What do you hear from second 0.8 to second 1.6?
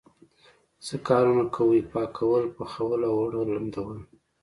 څه کارونه